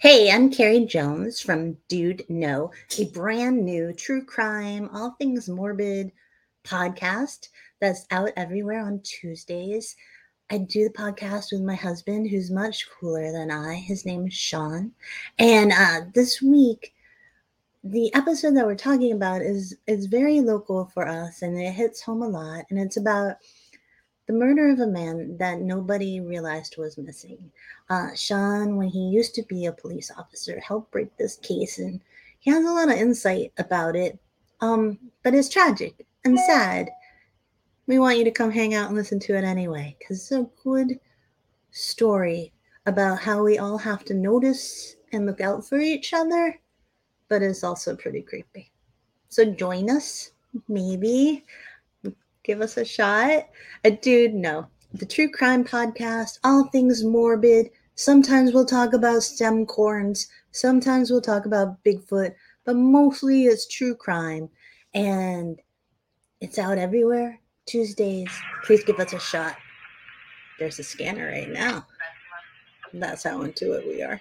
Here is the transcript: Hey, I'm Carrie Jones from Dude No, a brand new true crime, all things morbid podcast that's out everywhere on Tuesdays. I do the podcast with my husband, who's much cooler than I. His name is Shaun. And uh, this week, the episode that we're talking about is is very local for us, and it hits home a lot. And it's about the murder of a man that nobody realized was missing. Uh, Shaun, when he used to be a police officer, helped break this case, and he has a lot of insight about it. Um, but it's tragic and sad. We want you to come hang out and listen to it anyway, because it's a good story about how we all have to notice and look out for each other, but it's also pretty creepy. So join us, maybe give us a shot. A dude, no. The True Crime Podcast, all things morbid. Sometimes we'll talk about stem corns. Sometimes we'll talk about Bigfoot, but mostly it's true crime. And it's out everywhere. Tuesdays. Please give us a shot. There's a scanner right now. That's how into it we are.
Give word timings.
Hey, 0.00 0.30
I'm 0.32 0.50
Carrie 0.50 0.86
Jones 0.86 1.42
from 1.42 1.76
Dude 1.88 2.24
No, 2.30 2.70
a 2.98 3.04
brand 3.10 3.62
new 3.62 3.92
true 3.92 4.24
crime, 4.24 4.88
all 4.94 5.14
things 5.18 5.46
morbid 5.46 6.10
podcast 6.64 7.50
that's 7.82 8.06
out 8.10 8.30
everywhere 8.34 8.80
on 8.80 9.02
Tuesdays. 9.02 9.94
I 10.50 10.56
do 10.56 10.84
the 10.84 10.94
podcast 10.94 11.52
with 11.52 11.60
my 11.60 11.74
husband, 11.74 12.30
who's 12.30 12.50
much 12.50 12.88
cooler 12.98 13.30
than 13.30 13.50
I. 13.50 13.74
His 13.74 14.06
name 14.06 14.26
is 14.26 14.32
Shaun. 14.32 14.92
And 15.38 15.70
uh, 15.70 16.06
this 16.14 16.40
week, 16.40 16.94
the 17.84 18.10
episode 18.14 18.56
that 18.56 18.64
we're 18.64 18.76
talking 18.76 19.12
about 19.12 19.42
is 19.42 19.76
is 19.86 20.06
very 20.06 20.40
local 20.40 20.86
for 20.94 21.06
us, 21.06 21.42
and 21.42 21.60
it 21.60 21.72
hits 21.72 22.00
home 22.00 22.22
a 22.22 22.28
lot. 22.28 22.64
And 22.70 22.78
it's 22.78 22.96
about 22.96 23.36
the 24.30 24.36
murder 24.36 24.70
of 24.70 24.78
a 24.78 24.86
man 24.86 25.36
that 25.38 25.60
nobody 25.60 26.20
realized 26.20 26.76
was 26.78 26.96
missing. 26.96 27.50
Uh, 27.88 28.14
Shaun, 28.14 28.76
when 28.76 28.86
he 28.86 29.08
used 29.08 29.34
to 29.34 29.42
be 29.42 29.66
a 29.66 29.72
police 29.72 30.08
officer, 30.16 30.60
helped 30.60 30.92
break 30.92 31.16
this 31.16 31.36
case, 31.38 31.80
and 31.80 32.00
he 32.38 32.52
has 32.52 32.64
a 32.64 32.70
lot 32.70 32.88
of 32.88 32.94
insight 32.94 33.52
about 33.58 33.96
it. 33.96 34.20
Um, 34.60 35.00
but 35.24 35.34
it's 35.34 35.48
tragic 35.48 36.06
and 36.24 36.38
sad. 36.38 36.90
We 37.88 37.98
want 37.98 38.18
you 38.18 38.24
to 38.24 38.30
come 38.30 38.52
hang 38.52 38.72
out 38.72 38.86
and 38.86 38.94
listen 38.94 39.18
to 39.18 39.36
it 39.36 39.42
anyway, 39.42 39.96
because 39.98 40.18
it's 40.18 40.30
a 40.30 40.48
good 40.62 41.00
story 41.72 42.52
about 42.86 43.18
how 43.18 43.42
we 43.42 43.58
all 43.58 43.78
have 43.78 44.04
to 44.04 44.14
notice 44.14 44.94
and 45.12 45.26
look 45.26 45.40
out 45.40 45.66
for 45.66 45.80
each 45.80 46.14
other, 46.14 46.56
but 47.28 47.42
it's 47.42 47.64
also 47.64 47.96
pretty 47.96 48.22
creepy. 48.22 48.70
So 49.28 49.44
join 49.44 49.90
us, 49.90 50.30
maybe 50.68 51.44
give 52.44 52.60
us 52.60 52.76
a 52.76 52.84
shot. 52.84 53.48
A 53.84 53.90
dude, 53.90 54.34
no. 54.34 54.66
The 54.92 55.06
True 55.06 55.30
Crime 55.30 55.64
Podcast, 55.64 56.38
all 56.42 56.64
things 56.68 57.04
morbid. 57.04 57.70
Sometimes 57.94 58.52
we'll 58.52 58.66
talk 58.66 58.92
about 58.92 59.22
stem 59.22 59.66
corns. 59.66 60.26
Sometimes 60.50 61.10
we'll 61.10 61.20
talk 61.20 61.46
about 61.46 61.82
Bigfoot, 61.84 62.34
but 62.64 62.76
mostly 62.76 63.44
it's 63.44 63.68
true 63.68 63.94
crime. 63.94 64.48
And 64.94 65.60
it's 66.40 66.58
out 66.58 66.78
everywhere. 66.78 67.38
Tuesdays. 67.66 68.30
Please 68.64 68.82
give 68.82 68.98
us 68.98 69.12
a 69.12 69.20
shot. 69.20 69.56
There's 70.58 70.78
a 70.78 70.82
scanner 70.82 71.28
right 71.28 71.48
now. 71.48 71.86
That's 72.92 73.22
how 73.22 73.42
into 73.42 73.72
it 73.74 73.86
we 73.86 74.02
are. 74.02 74.20